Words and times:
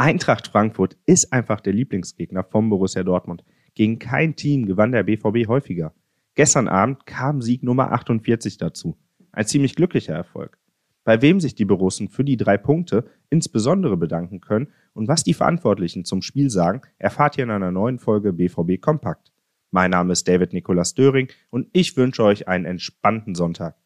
Eintracht 0.00 0.48
Frankfurt 0.48 0.96
ist 1.04 1.30
einfach 1.30 1.60
der 1.60 1.74
Lieblingsgegner 1.74 2.42
vom 2.42 2.70
Borussia 2.70 3.02
Dortmund. 3.02 3.44
Gegen 3.74 3.98
kein 3.98 4.34
Team 4.34 4.64
gewann 4.64 4.92
der 4.92 5.02
BVB 5.02 5.46
häufiger. 5.46 5.92
Gestern 6.34 6.68
Abend 6.68 7.04
kam 7.04 7.42
Sieg 7.42 7.62
Nummer 7.62 7.92
48 7.92 8.56
dazu. 8.56 8.96
Ein 9.30 9.46
ziemlich 9.46 9.74
glücklicher 9.74 10.14
Erfolg. 10.14 10.56
Bei 11.04 11.20
wem 11.20 11.38
sich 11.38 11.54
die 11.54 11.66
Borussen 11.66 12.08
für 12.08 12.24
die 12.24 12.38
drei 12.38 12.56
Punkte 12.56 13.10
insbesondere 13.28 13.98
bedanken 13.98 14.40
können 14.40 14.68
und 14.94 15.06
was 15.06 15.22
die 15.22 15.34
Verantwortlichen 15.34 16.06
zum 16.06 16.22
Spiel 16.22 16.48
sagen, 16.48 16.80
erfahrt 16.96 17.36
ihr 17.36 17.44
in 17.44 17.50
einer 17.50 17.70
neuen 17.70 17.98
Folge 17.98 18.32
BVB 18.32 18.80
Kompakt. 18.80 19.32
Mein 19.70 19.90
Name 19.90 20.14
ist 20.14 20.26
David 20.26 20.54
Nikolas 20.54 20.94
Döring 20.94 21.28
und 21.50 21.68
ich 21.74 21.98
wünsche 21.98 22.24
euch 22.24 22.48
einen 22.48 22.64
entspannten 22.64 23.34
Sonntag. 23.34 23.76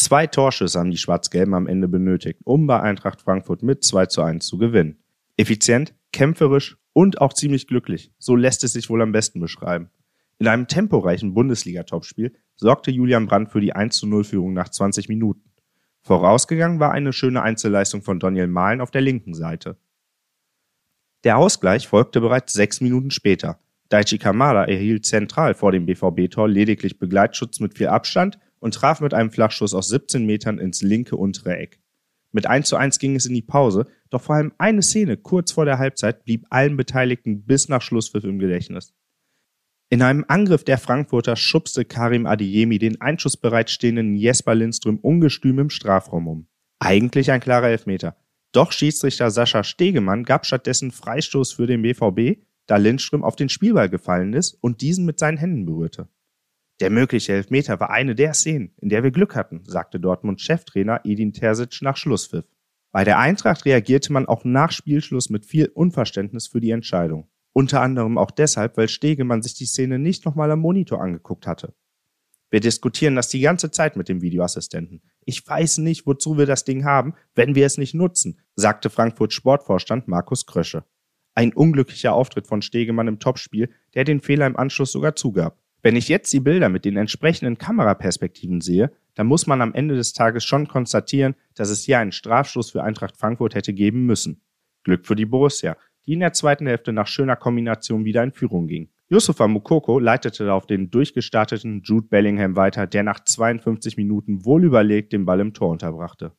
Zwei 0.00 0.26
Torschüsse 0.26 0.78
haben 0.78 0.90
die 0.90 0.96
Schwarz-Gelben 0.96 1.52
am 1.52 1.66
Ende 1.66 1.86
benötigt, 1.86 2.40
um 2.44 2.66
bei 2.66 2.80
Eintracht 2.80 3.20
Frankfurt 3.20 3.62
mit 3.62 3.84
2 3.84 4.06
zu 4.06 4.22
1 4.22 4.46
zu 4.46 4.56
gewinnen. 4.56 4.96
Effizient, 5.36 5.94
kämpferisch 6.10 6.78
und 6.94 7.20
auch 7.20 7.34
ziemlich 7.34 7.66
glücklich. 7.66 8.10
So 8.18 8.34
lässt 8.34 8.64
es 8.64 8.72
sich 8.72 8.88
wohl 8.88 9.02
am 9.02 9.12
besten 9.12 9.40
beschreiben. 9.40 9.90
In 10.38 10.48
einem 10.48 10.66
temporeichen 10.68 11.34
Bundesliga-Topspiel 11.34 12.34
sorgte 12.56 12.90
Julian 12.90 13.26
Brandt 13.26 13.50
für 13.50 13.60
die 13.60 13.74
1 13.74 13.98
zu 13.98 14.06
0 14.06 14.24
Führung 14.24 14.54
nach 14.54 14.70
20 14.70 15.10
Minuten. 15.10 15.52
Vorausgegangen 16.00 16.80
war 16.80 16.92
eine 16.92 17.12
schöne 17.12 17.42
Einzelleistung 17.42 18.00
von 18.00 18.18
Daniel 18.18 18.46
Mahlen 18.46 18.80
auf 18.80 18.90
der 18.90 19.02
linken 19.02 19.34
Seite. 19.34 19.76
Der 21.24 21.36
Ausgleich 21.36 21.88
folgte 21.88 22.22
bereits 22.22 22.54
sechs 22.54 22.80
Minuten 22.80 23.10
später. 23.10 23.60
Daichi 23.90 24.16
Kamada 24.16 24.64
erhielt 24.64 25.04
zentral 25.04 25.52
vor 25.52 25.72
dem 25.72 25.84
BVB-Tor 25.84 26.48
lediglich 26.48 26.98
Begleitschutz 26.98 27.60
mit 27.60 27.76
viel 27.76 27.88
Abstand 27.88 28.38
und 28.60 28.74
traf 28.74 29.00
mit 29.00 29.12
einem 29.12 29.30
Flachschuss 29.30 29.74
aus 29.74 29.88
17 29.88 30.24
Metern 30.24 30.58
ins 30.58 30.82
linke 30.82 31.16
untere 31.16 31.56
Eck. 31.56 31.80
Mit 32.32 32.46
1 32.46 32.68
zu 32.68 32.76
1 32.76 32.98
ging 33.00 33.16
es 33.16 33.26
in 33.26 33.34
die 33.34 33.42
Pause, 33.42 33.86
doch 34.08 34.22
vor 34.22 34.36
allem 34.36 34.52
eine 34.58 34.82
Szene 34.82 35.16
kurz 35.16 35.50
vor 35.50 35.64
der 35.64 35.78
Halbzeit 35.78 36.24
blieb 36.24 36.46
allen 36.50 36.76
Beteiligten 36.76 37.44
bis 37.44 37.68
nach 37.68 37.82
Schlusspfiff 37.82 38.24
im 38.24 38.38
Gedächtnis. 38.38 38.94
In 39.92 40.02
einem 40.02 40.24
Angriff 40.28 40.62
der 40.62 40.78
Frankfurter 40.78 41.34
schubste 41.34 41.84
Karim 41.84 42.26
Adeyemi 42.26 42.78
den 42.78 43.00
einschussbereitstehenden 43.00 44.14
Jesper 44.14 44.54
Lindström 44.54 44.98
ungestüm 45.00 45.58
im 45.58 45.70
Strafraum 45.70 46.28
um. 46.28 46.46
Eigentlich 46.78 47.32
ein 47.32 47.40
klarer 47.40 47.68
Elfmeter. 47.68 48.16
Doch 48.52 48.70
Schiedsrichter 48.70 49.30
Sascha 49.30 49.64
Stegemann 49.64 50.22
gab 50.22 50.46
stattdessen 50.46 50.92
Freistoß 50.92 51.52
für 51.52 51.66
den 51.66 51.82
BVB, 51.82 52.40
da 52.66 52.76
Lindström 52.76 53.24
auf 53.24 53.34
den 53.34 53.48
Spielball 53.48 53.88
gefallen 53.88 54.32
ist 54.32 54.54
und 54.60 54.80
diesen 54.80 55.04
mit 55.06 55.18
seinen 55.18 55.38
Händen 55.38 55.66
berührte. 55.66 56.08
Der 56.80 56.88
mögliche 56.88 57.34
Elfmeter 57.34 57.78
war 57.78 57.90
eine 57.90 58.14
der 58.14 58.32
Szenen, 58.32 58.72
in 58.78 58.88
der 58.88 59.02
wir 59.02 59.10
Glück 59.10 59.36
hatten, 59.36 59.62
sagte 59.66 60.00
Dortmunds 60.00 60.42
Cheftrainer 60.42 61.02
Edin 61.04 61.34
Terzic 61.34 61.82
nach 61.82 61.98
Schlusspfiff. 61.98 62.46
Bei 62.90 63.04
der 63.04 63.18
Eintracht 63.18 63.66
reagierte 63.66 64.12
man 64.12 64.26
auch 64.26 64.44
nach 64.44 64.72
Spielschluss 64.72 65.28
mit 65.28 65.44
viel 65.44 65.66
Unverständnis 65.66 66.48
für 66.48 66.60
die 66.60 66.70
Entscheidung. 66.70 67.28
Unter 67.52 67.82
anderem 67.82 68.16
auch 68.16 68.30
deshalb, 68.30 68.78
weil 68.78 68.88
Stegemann 68.88 69.42
sich 69.42 69.54
die 69.54 69.66
Szene 69.66 69.98
nicht 69.98 70.24
nochmal 70.24 70.50
am 70.50 70.60
Monitor 70.60 71.02
angeguckt 71.02 71.46
hatte. 71.46 71.74
Wir 72.48 72.60
diskutieren 72.60 73.14
das 73.14 73.28
die 73.28 73.40
ganze 73.40 73.70
Zeit 73.70 73.96
mit 73.96 74.08
dem 74.08 74.22
Videoassistenten. 74.22 75.02
Ich 75.24 75.46
weiß 75.46 75.78
nicht, 75.78 76.06
wozu 76.06 76.38
wir 76.38 76.46
das 76.46 76.64
Ding 76.64 76.84
haben, 76.84 77.14
wenn 77.34 77.54
wir 77.54 77.66
es 77.66 77.78
nicht 77.78 77.94
nutzen, 77.94 78.40
sagte 78.56 78.90
Frankfurt 78.90 79.32
Sportvorstand 79.32 80.08
Markus 80.08 80.46
Krösche. 80.46 80.84
Ein 81.34 81.52
unglücklicher 81.52 82.12
Auftritt 82.12 82.48
von 82.48 82.62
Stegemann 82.62 83.06
im 83.06 83.20
Topspiel, 83.20 83.70
der 83.94 84.04
den 84.04 84.20
Fehler 84.20 84.46
im 84.46 84.56
Anschluss 84.56 84.90
sogar 84.90 85.14
zugab. 85.14 85.59
Wenn 85.82 85.96
ich 85.96 86.08
jetzt 86.08 86.32
die 86.32 86.40
Bilder 86.40 86.68
mit 86.68 86.84
den 86.84 86.98
entsprechenden 86.98 87.56
Kameraperspektiven 87.56 88.60
sehe, 88.60 88.92
dann 89.14 89.26
muss 89.26 89.46
man 89.46 89.62
am 89.62 89.72
Ende 89.72 89.96
des 89.96 90.12
Tages 90.12 90.44
schon 90.44 90.68
konstatieren, 90.68 91.34
dass 91.54 91.70
es 91.70 91.84
hier 91.84 91.98
einen 91.98 92.12
Strafstoß 92.12 92.70
für 92.70 92.82
Eintracht 92.82 93.16
Frankfurt 93.16 93.54
hätte 93.54 93.72
geben 93.72 94.04
müssen. 94.04 94.42
Glück 94.84 95.06
für 95.06 95.16
die 95.16 95.24
Borussia, 95.24 95.76
die 96.06 96.12
in 96.12 96.20
der 96.20 96.34
zweiten 96.34 96.66
Hälfte 96.66 96.92
nach 96.92 97.06
schöner 97.06 97.36
Kombination 97.36 98.04
wieder 98.04 98.22
in 98.22 98.32
Führung 98.32 98.66
ging. 98.66 98.90
Yusufa 99.08 99.48
Mukoko 99.48 99.98
leitete 99.98 100.52
auf 100.52 100.66
den 100.66 100.90
durchgestarteten 100.90 101.82
Jude 101.82 102.08
Bellingham 102.08 102.56
weiter, 102.56 102.86
der 102.86 103.02
nach 103.02 103.20
52 103.20 103.96
Minuten 103.96 104.44
wohlüberlegt 104.44 105.12
den 105.12 105.24
Ball 105.24 105.40
im 105.40 105.54
Tor 105.54 105.70
unterbrachte. 105.70 106.32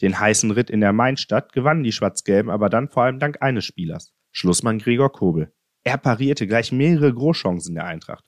Den 0.00 0.18
heißen 0.18 0.50
Ritt 0.50 0.70
in 0.70 0.80
der 0.80 0.92
Mainstadt 0.92 1.52
gewannen 1.52 1.82
die 1.82 1.92
Schwarz-Gelben 1.92 2.50
aber 2.50 2.68
dann 2.68 2.88
vor 2.88 3.04
allem 3.04 3.18
dank 3.18 3.40
eines 3.40 3.64
Spielers, 3.64 4.12
Schlussmann 4.30 4.78
Gregor 4.78 5.10
Kobel. 5.10 5.52
Er 5.82 5.98
parierte 5.98 6.46
gleich 6.46 6.70
mehrere 6.70 7.12
Großchancen 7.12 7.74
der 7.74 7.86
Eintracht. 7.86 8.24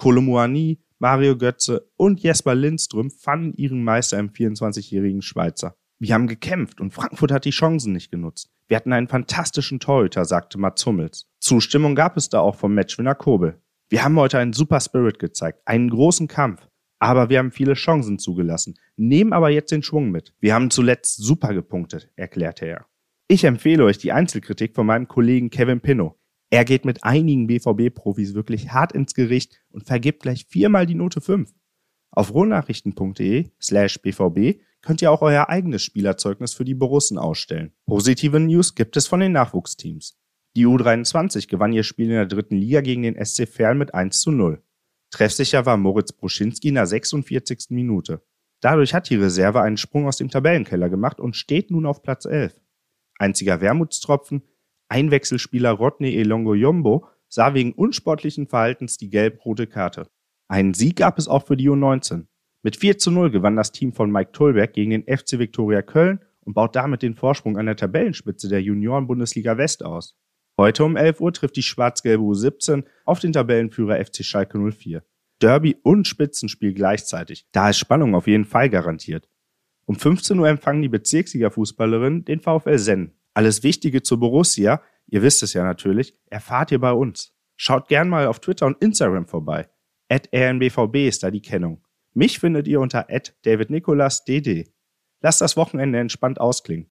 Kolomuani, 0.00 0.80
Mario 0.98 1.36
Götze 1.36 1.90
und 1.98 2.20
Jesper 2.20 2.54
Lindström 2.54 3.10
fanden 3.10 3.52
ihren 3.52 3.84
Meister 3.84 4.18
im 4.18 4.30
24-jährigen 4.30 5.20
Schweizer. 5.20 5.76
Wir 5.98 6.14
haben 6.14 6.26
gekämpft 6.26 6.80
und 6.80 6.94
Frankfurt 6.94 7.30
hat 7.30 7.44
die 7.44 7.50
Chancen 7.50 7.92
nicht 7.92 8.10
genutzt. 8.10 8.50
Wir 8.66 8.78
hatten 8.78 8.94
einen 8.94 9.08
fantastischen 9.08 9.78
Torhüter, 9.78 10.24
sagte 10.24 10.56
Mats 10.56 10.86
Hummels. 10.86 11.28
Zustimmung 11.38 11.94
gab 11.94 12.16
es 12.16 12.30
da 12.30 12.40
auch 12.40 12.54
vom 12.54 12.74
Matchwinner 12.74 13.14
Kobel. 13.14 13.60
Wir 13.90 14.02
haben 14.02 14.18
heute 14.18 14.38
einen 14.38 14.54
super 14.54 14.80
Spirit 14.80 15.18
gezeigt, 15.18 15.60
einen 15.66 15.90
großen 15.90 16.28
Kampf. 16.28 16.66
Aber 16.98 17.28
wir 17.28 17.38
haben 17.38 17.50
viele 17.50 17.74
Chancen 17.74 18.18
zugelassen, 18.18 18.78
nehmen 18.96 19.34
aber 19.34 19.50
jetzt 19.50 19.70
den 19.70 19.82
Schwung 19.82 20.10
mit. 20.10 20.32
Wir 20.40 20.54
haben 20.54 20.70
zuletzt 20.70 21.16
super 21.16 21.52
gepunktet, 21.52 22.10
erklärte 22.16 22.64
er. 22.64 22.86
Ich 23.28 23.44
empfehle 23.44 23.84
euch 23.84 23.98
die 23.98 24.12
Einzelkritik 24.12 24.74
von 24.74 24.86
meinem 24.86 25.08
Kollegen 25.08 25.50
Kevin 25.50 25.80
Pinnow. 25.80 26.19
Er 26.50 26.64
geht 26.64 26.84
mit 26.84 27.04
einigen 27.04 27.46
BVB-Profis 27.46 28.34
wirklich 28.34 28.72
hart 28.72 28.92
ins 28.92 29.14
Gericht 29.14 29.62
und 29.70 29.86
vergibt 29.86 30.22
gleich 30.22 30.46
viermal 30.46 30.84
die 30.84 30.96
Note 30.96 31.20
5. 31.20 31.54
Auf 32.10 32.34
rohnachrichten.de 32.34 33.50
slash 33.62 34.02
bvb 34.02 34.60
könnt 34.82 35.00
ihr 35.00 35.12
auch 35.12 35.22
euer 35.22 35.48
eigenes 35.48 35.82
Spielerzeugnis 35.82 36.54
für 36.54 36.64
die 36.64 36.74
Borussen 36.74 37.18
ausstellen. 37.18 37.72
Positive 37.86 38.40
News 38.40 38.74
gibt 38.74 38.96
es 38.96 39.06
von 39.06 39.20
den 39.20 39.30
Nachwuchsteams. 39.30 40.18
Die 40.56 40.66
U23 40.66 41.48
gewann 41.48 41.72
ihr 41.72 41.84
Spiel 41.84 42.06
in 42.06 42.12
der 42.12 42.26
dritten 42.26 42.56
Liga 42.56 42.80
gegen 42.80 43.02
den 43.02 43.24
SC 43.24 43.46
Verl 43.46 43.76
mit 43.76 43.94
1 43.94 44.20
zu 44.20 44.32
0. 44.32 44.60
Treffsicher 45.10 45.66
war 45.66 45.76
Moritz 45.76 46.12
Bruschinski 46.12 46.68
in 46.68 46.74
der 46.74 46.86
46. 46.86 47.66
Minute. 47.70 48.22
Dadurch 48.60 48.92
hat 48.92 49.08
die 49.08 49.16
Reserve 49.16 49.60
einen 49.60 49.76
Sprung 49.76 50.06
aus 50.08 50.16
dem 50.16 50.30
Tabellenkeller 50.30 50.88
gemacht 50.88 51.20
und 51.20 51.36
steht 51.36 51.70
nun 51.70 51.86
auf 51.86 52.02
Platz 52.02 52.24
11. 52.24 52.60
Einziger 53.18 53.60
Wermutstropfen, 53.60 54.42
Einwechselspieler 54.90 55.70
Rodney 55.70 56.16
Elongo 56.16 56.54
Yombo 56.54 57.06
sah 57.28 57.54
wegen 57.54 57.72
unsportlichen 57.72 58.48
Verhaltens 58.48 58.96
die 58.96 59.08
gelb-rote 59.08 59.66
Karte. 59.66 60.08
Einen 60.48 60.74
Sieg 60.74 60.96
gab 60.96 61.18
es 61.18 61.28
auch 61.28 61.46
für 61.46 61.56
die 61.56 61.70
U19. 61.70 62.26
Mit 62.62 62.76
4 62.76 62.98
zu 62.98 63.10
0 63.10 63.30
gewann 63.30 63.56
das 63.56 63.72
Team 63.72 63.92
von 63.92 64.10
Mike 64.10 64.32
Tolberg 64.32 64.72
gegen 64.72 64.90
den 64.90 65.04
FC 65.04 65.38
Viktoria 65.38 65.82
Köln 65.82 66.20
und 66.40 66.54
baut 66.54 66.74
damit 66.74 67.02
den 67.02 67.14
Vorsprung 67.14 67.56
an 67.56 67.66
der 67.66 67.76
Tabellenspitze 67.76 68.48
der 68.48 68.60
Junioren-Bundesliga 68.62 69.56
West 69.56 69.84
aus. 69.84 70.18
Heute 70.58 70.84
um 70.84 70.96
11 70.96 71.20
Uhr 71.20 71.32
trifft 71.32 71.56
die 71.56 71.62
schwarz-gelbe 71.62 72.22
U17 72.22 72.84
auf 73.04 73.20
den 73.20 73.32
Tabellenführer 73.32 74.04
FC 74.04 74.24
Schalke 74.24 74.58
04. 74.58 75.02
Derby 75.40 75.76
und 75.82 76.06
Spitzenspiel 76.06 76.74
gleichzeitig. 76.74 77.46
Da 77.52 77.70
ist 77.70 77.78
Spannung 77.78 78.14
auf 78.14 78.26
jeden 78.26 78.44
Fall 78.44 78.68
garantiert. 78.68 79.28
Um 79.86 79.94
15 79.94 80.38
Uhr 80.38 80.48
empfangen 80.48 80.82
die 80.82 80.90
Bezirksliga-Fußballerinnen 80.90 82.24
den 82.24 82.40
VfL 82.40 82.78
Senn. 82.78 83.12
Alles 83.34 83.62
Wichtige 83.62 84.02
zur 84.02 84.18
Borussia, 84.18 84.82
ihr 85.06 85.22
wisst 85.22 85.42
es 85.42 85.52
ja 85.52 85.64
natürlich, 85.64 86.16
erfahrt 86.26 86.72
ihr 86.72 86.80
bei 86.80 86.92
uns. 86.92 87.34
Schaut 87.56 87.88
gern 87.88 88.08
mal 88.08 88.26
auf 88.26 88.40
Twitter 88.40 88.66
und 88.66 88.82
Instagram 88.82 89.26
vorbei. 89.26 89.68
At 90.08 90.28
rnbvb 90.34 91.06
ist 91.06 91.22
da 91.22 91.30
die 91.30 91.42
Kennung. 91.42 91.86
Mich 92.14 92.38
findet 92.40 92.66
ihr 92.66 92.80
unter 92.80 93.10
at 93.10 93.36
davidnicolasdd. 93.42 94.72
Lasst 95.20 95.40
das 95.40 95.56
Wochenende 95.56 95.98
entspannt 95.98 96.40
ausklingen. 96.40 96.88